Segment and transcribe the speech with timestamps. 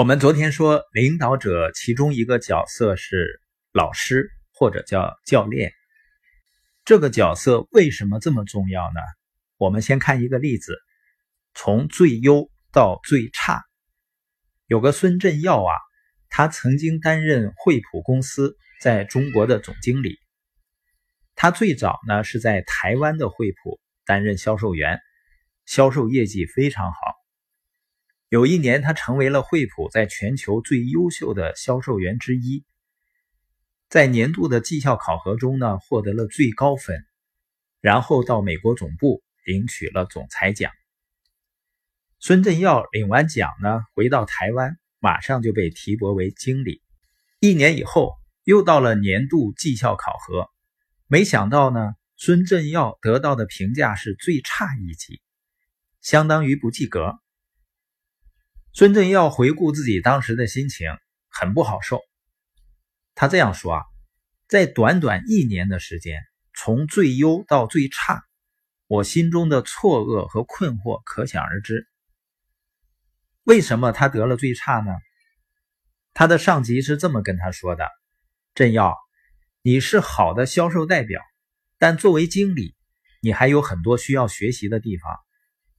[0.00, 5.74] 我们昨天说，领导者其中一个角色是老师或者叫教练。
[6.86, 9.00] 这个角色为什么这么重要呢？
[9.58, 10.78] 我们先看一个例子，
[11.52, 13.62] 从最优到最差。
[14.64, 15.74] 有个孙振耀啊，
[16.30, 20.16] 他曾经担任惠普公司在中国的总经理。
[21.34, 24.98] 他最早呢是在台湾的惠普担任销售员，
[25.66, 26.98] 销售业绩非常好。
[28.30, 32.64] 有一年，他成为了惠普在全球最优秀的销售员之一，
[33.88, 37.04] 在年度的绩效考核中呢获得了最高分，
[37.80, 40.70] 然后到美国总部领取了总裁奖。
[42.20, 46.82] 孙振耀领完奖呢，回到台湾，马上就被提拨为经理。
[47.40, 50.48] 一年以后，又到了年度绩效考核，
[51.08, 55.20] 没想到呢，孙振耀得到的评价是最差一级，
[56.00, 57.18] 相当于不及格。
[58.72, 60.86] 孙振耀回顾自己当时的心情，
[61.28, 62.00] 很不好受。
[63.16, 63.82] 他这样说：“啊，
[64.46, 66.22] 在短短一年的时间，
[66.54, 68.22] 从最优到最差，
[68.86, 71.88] 我心中的错愕和困惑可想而知。
[73.42, 74.92] 为什么他得了最差呢？
[76.14, 77.88] 他的上级是这么跟他说的
[78.54, 78.96] ：‘振耀，
[79.62, 81.20] 你是好的销售代表，
[81.76, 82.76] 但作为经理，
[83.20, 85.12] 你还有很多需要学习的地方，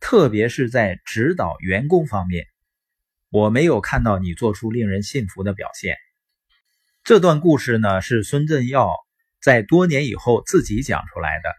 [0.02, 2.46] 特别是在指导员工方面。’”
[3.32, 5.96] 我没有看到你做出令人信服的表现。
[7.02, 8.92] 这段故事呢，是孙振耀
[9.42, 11.50] 在多年以后自己讲出来的。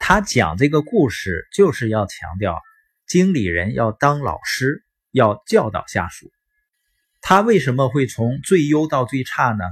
[0.00, 2.60] 他讲这个故事，就是要强调
[3.06, 6.28] 经理人要当老师，要教导下属。
[7.20, 9.64] 他为什么会从最优到最差呢？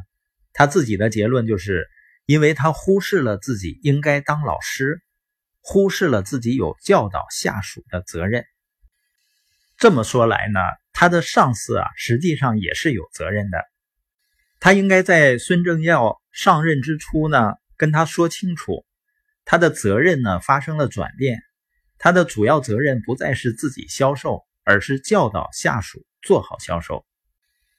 [0.53, 1.89] 他自己的结论就是，
[2.27, 5.03] 因为他忽视了自己应该当老师，
[5.63, 8.45] 忽视了自己有教导下属的责任。
[9.79, 10.61] 这么说来呢？
[11.01, 13.65] 他的上司啊，实际上也是有责任的。
[14.59, 18.85] 他应该在孙正耀上任之初呢，跟他说清楚，
[19.45, 21.39] 他的责任呢发生了转变，
[21.99, 27.07] 他的主要责任不再是自己销售，而是教导下属做好销售，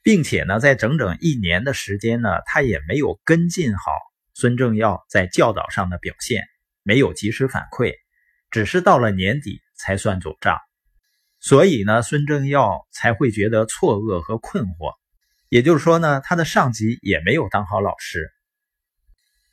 [0.02, 3.92] 并且呢，在整整一年的时间呢，他也没有跟进好
[4.34, 6.46] 孙正耀在教导上的表现，
[6.84, 7.96] 没有及时反馈，
[8.50, 10.58] 只是到了年底才算总账。
[11.42, 14.94] 所以呢，孙正耀才会觉得错愕和困惑。
[15.48, 18.30] 也就是说呢，他的上级也没有当好老师。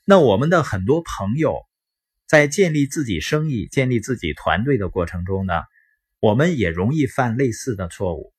[0.05, 1.61] 那我们的很多朋友
[2.27, 5.63] 在建立自己生意、建立自己团队的过程中呢，
[6.19, 8.33] 我们也容易犯类似的错误。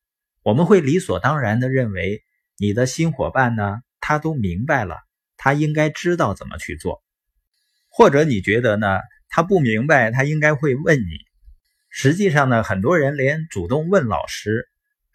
[0.44, 2.22] 我们会理所当然的认为，
[2.58, 4.98] 你的新伙伴呢，他都明白了，
[5.38, 7.02] 他应该知道怎么去做。
[7.90, 11.26] 或者你觉得呢，他不明白，他应该会问你。
[11.90, 14.68] 实际上呢，很多人连主动问老师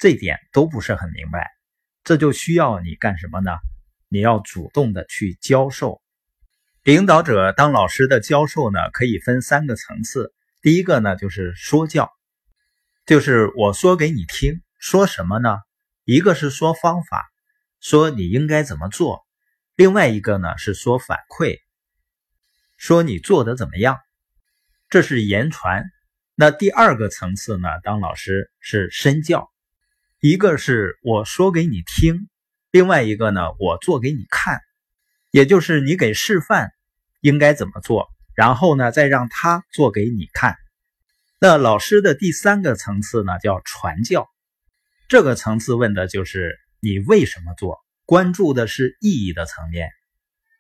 [0.03, 1.49] 这点都不是很明白，
[2.03, 3.53] 这就需要你干什么呢？
[4.09, 6.03] 你要主动的去教授。
[6.83, 10.35] 领导者当老师的教授呢，可以分三个层次。
[10.61, 12.11] 第一个呢，就是说教，
[13.07, 15.59] 就是我说给你听，说什么呢？
[16.05, 17.31] 一个是说方法，
[17.79, 19.25] 说你应该怎么做；
[19.77, 21.61] 另外一个呢是说反馈，
[22.77, 24.01] 说你做的怎么样。
[24.89, 25.85] 这是言传。
[26.35, 27.69] 那第二个层次呢？
[27.85, 29.52] 当老师是身教，
[30.25, 32.29] 一个是我说给你听，
[32.71, 34.61] 另外一个呢，我做给你看，
[35.33, 36.71] 也就是你给示范
[37.23, 38.07] 应该怎么做，
[38.37, 40.55] 然后呢，再让他做给你看。
[41.41, 44.29] 那老师的第三个层次呢，叫传教，
[45.09, 49.91] 这个层次问的就是你为什么做，关注的是意义的层面。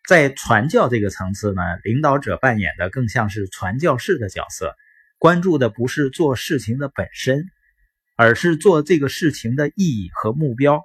[0.09, 4.75] 在传教这个层次呢，领导者扮演的更像是传教士的角色。
[5.19, 7.47] 关注的不是做事情的本身，
[8.23, 10.81] 而是做这个事情的意义和目标。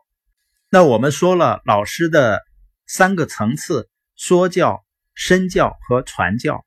[0.72, 2.42] 那我们说了，老师的
[2.88, 4.84] 三个层次：说教、
[5.14, 6.66] 身教和传教。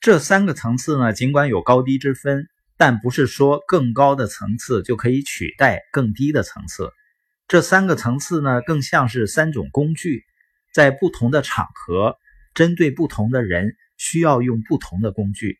[0.00, 2.46] 这三个层次呢，尽管有高低之分，
[2.78, 6.90] 但不是说更高的层次就可以取代更低的层次。
[7.46, 10.24] 这三个层次呢，更像是三种工具，
[10.72, 12.16] 在不同的场合，
[12.54, 15.58] 针对不同的人，需要用不同的工具。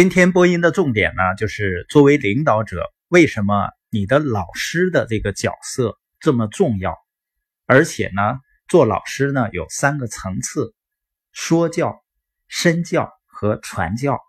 [0.00, 6.96] 今天播音的重点呢，就是作为领导者，为什么你的老师的这个角色这么重要？
[7.66, 10.72] 而且呢，做老师呢有三个层次：
[11.32, 12.04] 说教、
[12.46, 14.20] 身教和传教。